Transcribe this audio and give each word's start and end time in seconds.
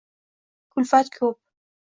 Kulfat 0.75 1.13
ko’p… 1.21 1.41